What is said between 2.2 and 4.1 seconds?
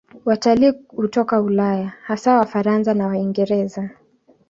Wafaransa na Waingereza.